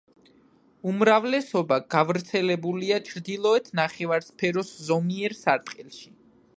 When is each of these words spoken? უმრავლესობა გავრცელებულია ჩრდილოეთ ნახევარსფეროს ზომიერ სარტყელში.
უმრავლესობა 0.91 1.77
გავრცელებულია 1.95 2.99
ჩრდილოეთ 3.11 3.71
ნახევარსფეროს 3.81 4.77
ზომიერ 4.89 5.41
სარტყელში. 5.45 6.15